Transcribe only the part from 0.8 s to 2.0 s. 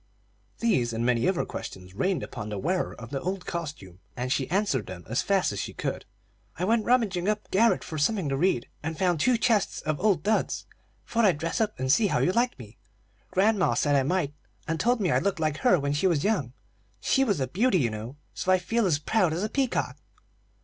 and many other questions